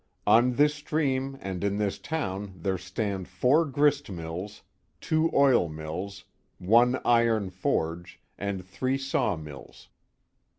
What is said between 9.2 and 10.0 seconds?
mills.